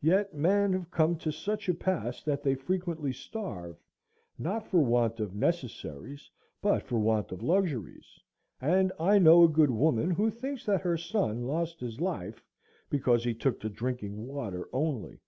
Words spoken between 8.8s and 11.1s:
I know a good woman who thinks that her